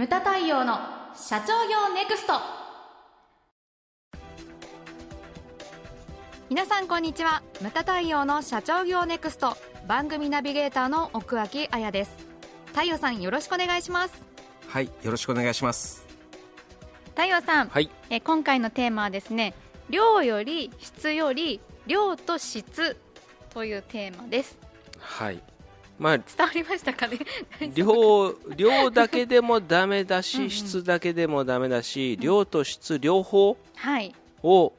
[0.00, 0.78] ムタ太陽の
[1.14, 2.32] 社長業ネクスト。
[6.48, 7.42] 皆さんこんにちは。
[7.60, 9.58] ムタ太陽の社長業ネクスト。
[9.86, 12.16] 番組ナビゲーターの奥脇彩です。
[12.68, 14.24] 太陽さんよろしくお願いします。
[14.68, 16.06] はいよろしくお願いします。
[17.08, 19.52] 太陽さん、はい、え今回のテーマはですね
[19.90, 22.96] 量より質より量と質
[23.50, 24.56] というテーマです。
[24.98, 25.42] はい
[26.00, 27.18] まあ、伝わりましたかね？
[27.74, 33.58] 量量だけでもだめだしうん、質だけでもだめだし、量と質両方
[34.42, 34.72] を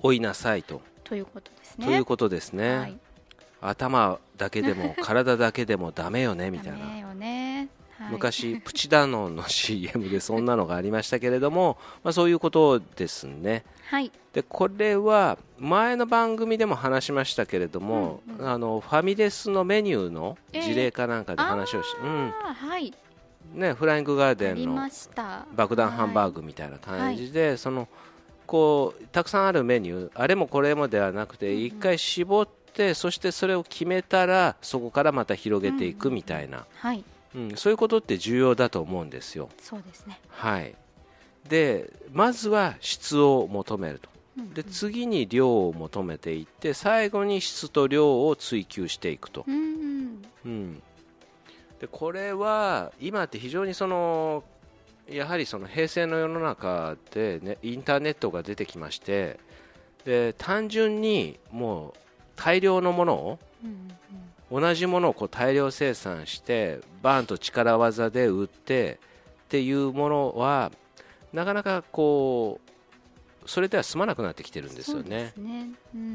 [0.00, 0.80] 追いなさいと。
[1.04, 1.86] ということですね。
[1.86, 2.78] ということですね。
[2.78, 2.98] はい、
[3.60, 6.78] 頭だけでも 体だけでもだめよねみたいな。
[8.10, 13.64] 昔、プチダノンの CM でそんなのがありましたけれども、まあ、そういうことですね。
[13.88, 22.94] はい、でこれは前の番組でも話しましたけれども、うんうん、あのファミレスのメニューの事例かなんかで話をし、えー、うんはい。
[23.52, 24.88] ね、フライングガーデンの
[25.54, 27.86] 爆弾ハンバーグみたいな感じで、はい、その
[28.46, 36.64] こうたくさんあるメニューあれもこれもではなくて、一回絞ってそしてそれを決めたらそこからまた広げていくみたいな、うん。
[36.74, 37.04] はい
[37.34, 39.48] うん、そういうことって重要だと思うんですよ。
[39.60, 40.20] そうですね。
[40.28, 40.74] はい。
[41.48, 44.08] でまずは質を求めると。
[44.54, 50.82] で次に量を求めていって最後に質と量を追求していくと、うん、うん、
[51.78, 54.42] でこれは今って非常にその
[55.08, 59.38] やはりその平成の世の中で、ね、インターネットが出てきまして
[60.04, 61.92] で単純にもう
[62.34, 63.76] 大量のものを、うんうん、
[64.54, 69.00] 同じものをこう大量生産してバーンと力技で売って
[69.46, 70.70] っていうものは
[71.32, 75.32] なかなかこうそれでは済まなくなってきてるんですよね。
[75.36, 75.70] ね。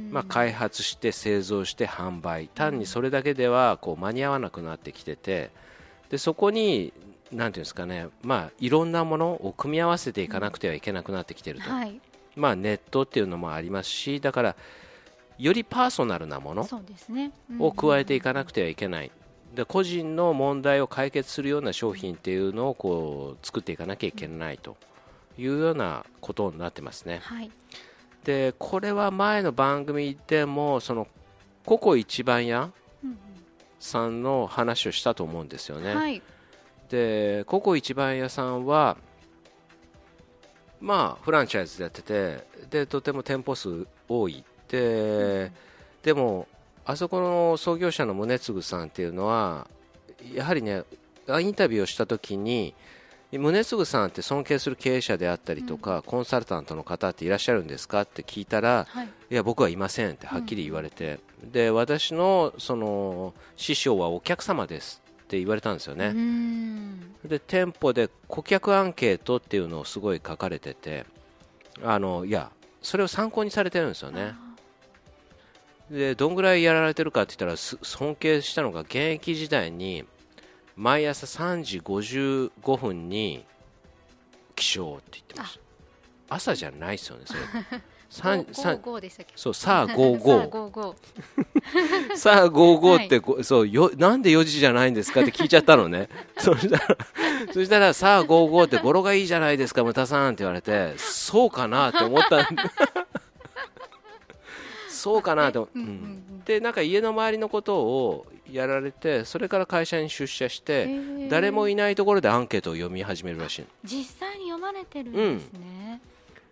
[0.09, 2.47] まあ、開発して製造して販売。
[2.47, 5.51] 単にそれだけではこう間に合わなくなってきてて。
[6.09, 6.91] でそこに
[7.31, 11.99] なんていうんですかね、まあ、いろんなものを組み合わせていかなくてはいけなくなってきてると、はい、
[12.35, 14.55] まあ、ネットっていうのもありますしだから
[15.39, 16.67] よりパーソナルなもの
[17.59, 19.11] を加えていかなくてはいけない。
[19.55, 24.77] で個人の問題を解決するような商品っていうのをこう作っていかなきゃいけないと
[25.39, 27.19] いうようなことになってますね。
[27.23, 27.49] はい、
[28.25, 31.07] でこれは前の番組でもその
[31.65, 32.69] ココ一番屋
[33.79, 35.95] さんの話をしたと思うんですよね。
[35.95, 36.21] はい、
[36.89, 38.97] でココ一番屋さんは
[40.79, 45.51] まあフランチャイズでやっててでとても店舗数多いで、
[46.03, 46.47] でも
[46.85, 49.67] あそこの創業者の宗次さんっていうのは
[50.33, 50.83] やはりね
[51.27, 52.73] インタビューをした時に
[53.31, 66.11] 宗次さんって尊敬する経営者であったりとか、うん、コンサルタントの方っていらっしゃるんですかって聞いたら、はい、いや僕はいませんってはっきり言われて、うん、で私のその師匠はお客様ですって言われたんですよね。
[67.23, 71.05] で店舗で顧客アンケートっていうのをすごい書かれてて
[71.83, 72.49] あのいや
[72.81, 74.33] それを参考にされてるんですよね
[75.89, 80.05] でどんぐらいやられてるかって言ったら尊敬したのが現役時代に
[80.75, 83.43] 毎朝3時55分に
[84.55, 85.59] 起床って言ってまし
[86.27, 86.35] た。
[86.35, 87.39] 朝じゃないですよねそれ。
[88.09, 88.81] 三三
[89.35, 90.95] そうさあ55
[92.17, 96.09] さあ55 って、はい、そうよなんで4時じゃないんですかって聞いちゃったのね。
[96.37, 96.97] そしたら
[97.53, 102.63] そしたらさあ55って語呂がいいじゃないですかムタさんって言われてそうかなって思ったんで
[104.99, 110.89] そうかなと、うん、でなんか家の周りのことをやられてそれから会社に出社して
[111.29, 113.65] 誰もいないところでアンケートを読み始めるらしい。
[113.83, 116.01] 実際に読まれてるんですね、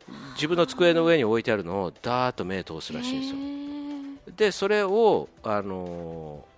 [0.07, 4.35] うん、自分の机の上に置いてあるのをダーッと目通すらしいんですよ。
[4.35, 6.57] でそれをあのー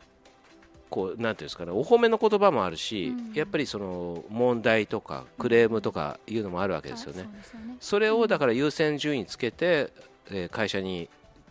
[0.90, 7.30] こうなんていうんですかねお褒めの言葉もあるし、うん、やっぱりその問題とかクレームとかいうのもあるわけですよね。
[7.44, 7.78] そよね。
[7.80, 9.94] それをだから優先順位つけて、
[10.32, 11.10] えー、会社に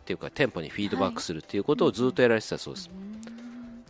[0.08, 2.90] っていうか店舗にフィードバックするっていうことをずっとやられてたそうです、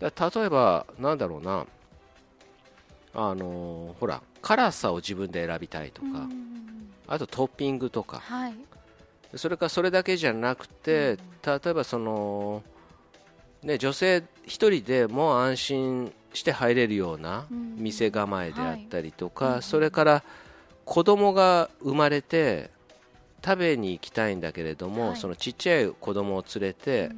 [0.01, 1.65] だ例えばなんだろうな。
[3.15, 6.09] あのほら辛さを自分で選びたいとか
[7.07, 8.55] あとトッピングとか、はい、
[9.35, 12.63] それからそれだけじゃなくて例えばその
[13.63, 20.25] ね、女性1人でも安心して入れるような店構えであったりとか、それから
[20.85, 22.71] 子供が生まれて
[23.45, 27.11] 食べに行きたいんだけれども、はい、そのちっちゃい子供を連れて、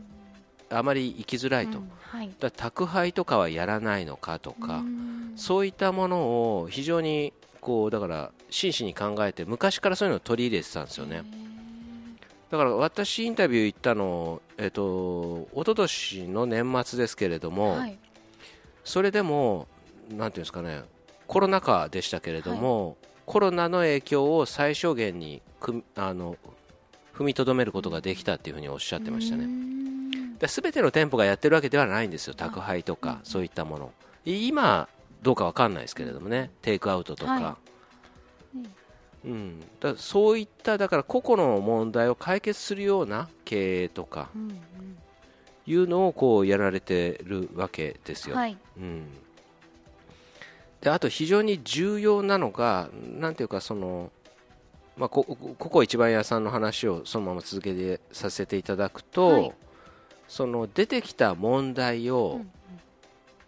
[0.71, 1.91] うん、あまり行きづらいと、うん。
[2.01, 4.83] はい、だ宅配とかはやらないのかとか、
[5.37, 6.19] そういったもの
[6.61, 11.23] を非常にこうだから真摯に考えて昔からそういうのを取り入れてたんですよね。
[12.51, 17.97] だから私インタビュー行ったの、えっと一昨年の年末ですけれども、はい、
[18.83, 19.69] それでも
[20.11, 20.83] なんていうんですかね
[21.29, 22.97] コロナ禍でしたけれども、
[23.31, 26.37] コロナの影響を最小限にくあの
[27.15, 29.47] 踏みとどめることができたっていうふうにおっしゃってましたね。
[30.49, 33.93] すべての店舗がやってるわけではないんですよ、宅配とか、そういったもの。
[34.25, 34.88] 今、
[35.23, 37.32] どうかわかんないですけれどもね、テイクアウトとか。
[37.32, 37.56] は
[38.56, 44.29] い、うん、だそういっただから個々の問題を解決するような経営とか、
[45.69, 48.35] いうのをこうやられてるわけですよ。
[48.35, 49.06] はい、うん
[50.81, 52.88] であと非常に重要なのが、
[53.19, 54.11] なんていうかその、
[54.97, 59.53] まあ、こここ一番屋さんの話をそのまま続けてさせていただくと、はい、
[60.29, 62.41] その出てきた問題を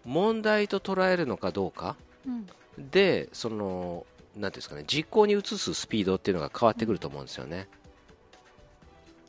[0.05, 1.97] 問題と捉えるのかどうか、
[2.27, 2.47] うん、
[2.91, 4.07] でその
[4.37, 7.69] なんですかね実行に移すスピードっていうのが変わってくると思うんですよね。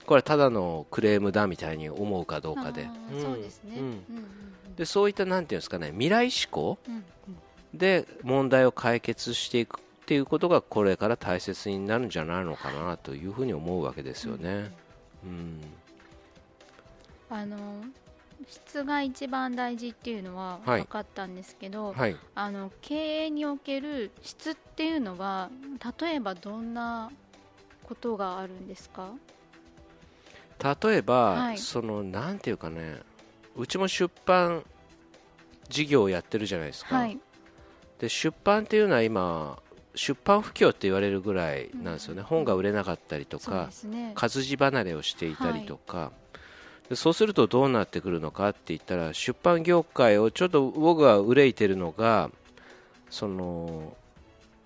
[0.06, 2.90] これはただのクレームだみたいに思うかどうかで、
[3.22, 3.78] そうですね、
[4.76, 6.78] でそういったなんていうんですかね未来志向
[7.74, 14.72] で問題を解決していくっていうことがこれから大切になるんじゃないのかなというふうに思うわけですよね。
[15.24, 15.62] うん、
[17.30, 17.58] あの
[18.48, 25.50] 質が一番大事っていうのは分かったんですけど、はい、あの経営における質っていうのは
[26.02, 27.10] 例えばどんな
[27.84, 29.10] ことがあるんですか？
[30.84, 33.00] 例えば、はい、そのなんていうかね
[33.56, 34.64] うちも出版
[35.70, 37.18] 事業をやってるじゃないですか、はい、
[38.04, 39.58] で出版っていうのは今
[39.96, 46.12] 出版不況って言われるぐらいなんですよね、うん、本が売れなかったりとか、ね、活字離れをしていたりとか、は
[46.88, 52.30] い、でそうするとどうなってくるのかって言ったら出版業界をちょっと僕が憂いてるのが
[53.10, 53.96] その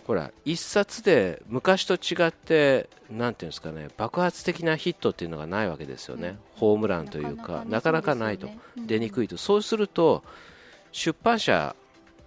[0.07, 9.37] ほら一冊で昔と違ってなんていうんですかね爆発的なヒットっていうのがないわけですよね、うん、ホームランというかなかなかないと、うん、出にくいと。
[9.37, 10.23] そうすると
[10.91, 11.75] 出版社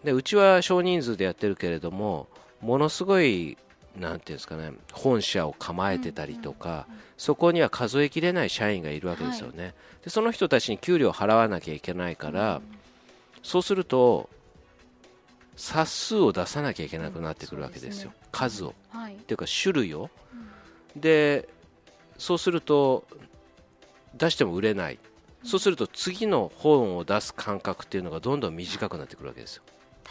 [0.05, 2.26] でうちは少人数でやってるけれども
[2.61, 3.56] ものすごい
[3.99, 6.87] なんていうんですかね本社を構えてたりとか、
[7.17, 9.75] そこには数えきれない社員がいるわけですよね、はい、
[10.05, 12.61] でその人たちに給料を払わなきゃいけないから、
[13.43, 14.31] そうすると
[15.56, 20.08] 冊数を出さなきゃいけなくなってくるわけですよ、すね、数を、はい、っていうか種類を、
[20.94, 21.49] うん、で
[22.17, 23.05] そうすると
[24.14, 24.99] 出しても売れない、
[25.43, 29.62] うん、そうすると次の本を出す間隔っていうのがどんどん短くなってくるわけですよ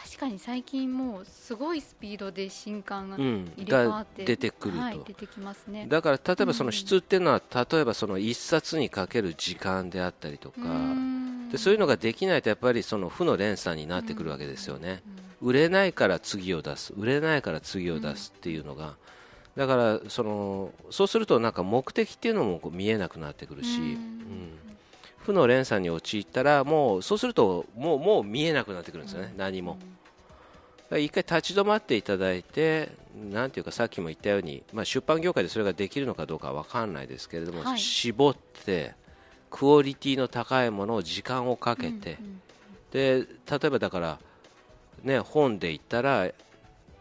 [0.03, 5.87] 確かに最近もうすごいスピードで新刊が入れ替わって、うん、出てくると、はい、出てきますね。
[5.87, 10.57] だから例えばその質っていうのは、うん、例えばその1冊にかける時間であったりとか
[11.51, 16.93] でそういうのができないとやっぱりその負の連鎖になってくるわけですよね、うん売れないから次を出す。
[16.93, 18.95] 売れないから次を出すっていうのが、
[19.55, 24.58] だからそのそうするとなんか目的っていうのも見えなくなってくるし、うん、
[25.25, 29.77] 負の連鎖に陥ったらもうそうするともうもう見えなくなってくるんですよね、何も。
[30.91, 32.89] 一回立ち止まっていただいて、
[33.31, 38.35] なんていうかさっきも言ったように、まあ、出版業界でそれができるのかどうかわかんないですけれども、はい、絞っ
[38.65, 38.95] て
[39.51, 42.41] クオリティの高いものを時間をかけて、うんうん、
[42.91, 44.19] で例えばだから
[45.03, 46.33] ね、本で言ったら例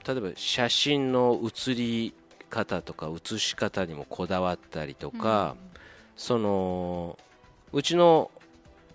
[0.06, 2.14] えば写真の写り
[2.48, 5.80] 方とか写し方にもこだわったりとか、うん、
[6.16, 7.18] その
[7.72, 8.30] うちの、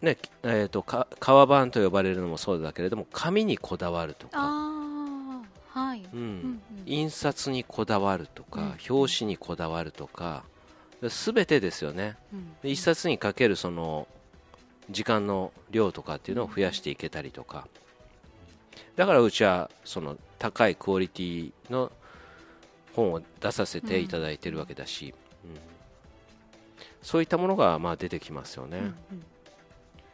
[0.01, 4.39] ねえーと、革版と呼ばれるのもそうだけれども紙にこだわるとか、
[5.69, 6.03] はい。
[6.13, 10.44] うん、うん、印刷にこだわるとか、うん、表紙にこだわるとか。
[11.09, 12.15] すべてですよね、
[12.63, 14.07] うん、一冊にかけるその
[14.89, 17.68] 時間の量とかっていうのを増やしていけたりとか。
[18.95, 21.92] だからうちはその高いクオリティの
[22.95, 25.13] 本を出させていただいてるわけだし、
[25.44, 25.59] うん、
[27.04, 28.94] そういったものがまあ出てきますよね、うんうん、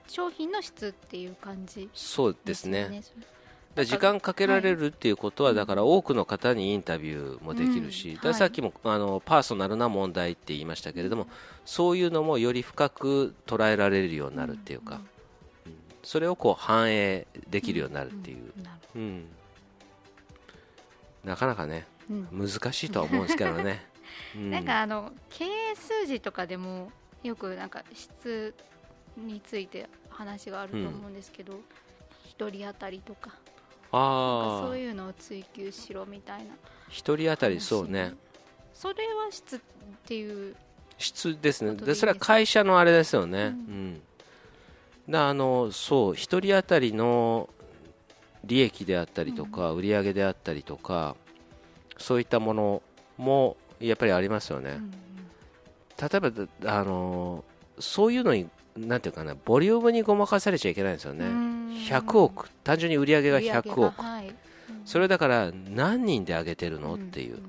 [0.08, 3.02] 商品の質っていう感じ、ね、そうですね。
[3.76, 11.28] だ時間かけられるっていうことは、だから多くの方にインタビューもできるし、ださっきもあのパーソナルな問題って言いましたけれども、
[11.66, 15.00] そういうのもより深く捉えられるようになるっていうか、
[16.04, 18.52] それをこう反映できるようになるっていう、
[18.96, 19.26] うん、
[21.24, 21.86] なかなかね、
[22.32, 23.86] 難しいとは思うんですけどね、
[24.36, 26.92] なんかあの経営数字とかでも
[27.24, 28.54] よくなんか質
[29.18, 31.60] について話があると思うんですけど、うん、
[32.38, 33.32] 1人当たりとか
[33.92, 36.54] あそういうのを追求しろみたいな。
[36.90, 38.14] 1人当たりそうね。
[38.74, 39.60] それは質っ
[40.06, 40.56] ていう
[40.98, 41.76] 質ですね。
[41.76, 44.02] でそれは会社のあれですよね、うん、
[45.08, 45.16] うん。
[45.16, 47.50] あのそう1人当たりの
[48.44, 51.16] 利益であったりとか、売上であったりとか
[51.98, 52.82] そういったもの
[53.18, 54.80] もやっぱりありますよね、
[56.00, 56.32] 例えば
[56.66, 57.44] あの
[57.80, 61.26] そういうのになんていうかなボリュームにごまかされちゃいけないんですよね。
[61.88, 64.34] 100億単純に売上が100億、はい。
[64.86, 66.96] それだから何人で上げてるの？
[66.96, 67.40] っていう、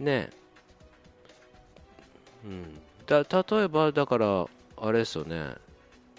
[0.00, 0.30] ね。
[2.44, 5.54] うん、だ例えばだからあれですよね。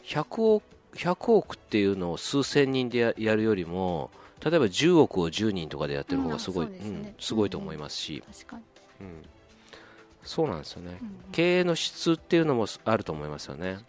[0.04, 0.64] 100億
[0.96, 4.12] ,100 億っていうのを数千人でややるよりも
[4.44, 8.64] 例えば10億を10人とかでやってる方がすごい、うん、ね、すごいと思いますし、うん、
[10.24, 11.00] そうなんですよね、
[11.32, 13.80] 経営の質っていうのもあると思いますよね。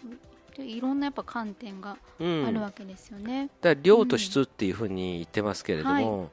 [0.59, 3.51] いろんなやっぱ観点があるわけですよね。
[3.61, 6.29] だ量と質っていうふうに言ってますけれども、はい、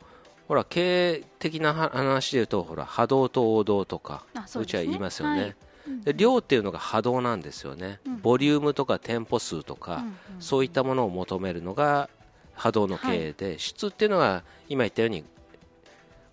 [0.47, 5.41] ほら経営的な話でいうとほら波動と王道とかう、ね,、ちは言いますよね。
[5.41, 5.55] はい。
[6.03, 10.03] で量っていうのが波動なんですよね、うん、ボリュームとか店舗数とか、
[10.35, 12.07] うん、そういったものを求めるのが
[12.53, 15.25] 波動の経営で、はい、質っていうのは今言ったように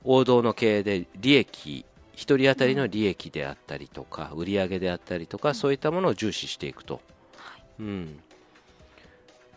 [0.05, 1.85] 王道の経営で利益
[2.19, 7.01] 1人当たりの利益であったりとか、売上であったりとか、そういったものを重視していくと、
[7.79, 8.19] うん、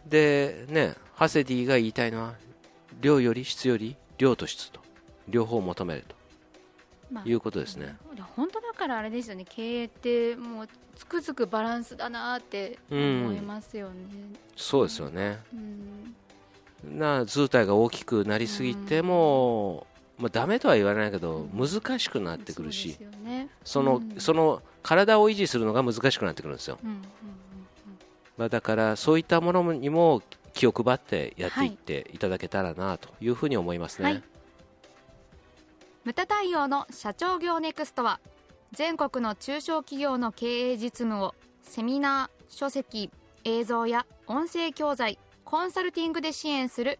[0.08, 2.36] でねハセディが言いたいのは
[3.02, 4.80] 量より質より量と質と
[5.28, 6.16] 両方求めると。
[7.12, 7.98] まあ、いうことですね。
[8.38, 9.44] 本当だからあれですよね。
[9.44, 13.96] 経営ってもうつくづくバランスだなって思いますよね。
[14.14, 15.40] うん、そうですよね。
[15.54, 15.58] う
[16.88, 19.91] ん、な図体が大きくなりすぎても、うん、
[20.22, 22.98] まあダメとは言わないけど、難しくなってくるし、
[23.64, 26.78] その、その体を維持するのが難しくなってくるんですよ。
[28.38, 30.22] まあだからそういったものにも
[30.54, 34.06] 気を配ってやっていっていただけたらなというふうに思いますね。
[34.06, 34.24] はい。
[36.04, 38.20] ムタ対応の社長業ネクストは
[38.72, 43.10] 全国の中小企業の経営実務をセミナー書籍
[43.44, 47.00] 映像や音声教材コンサルティングで支援する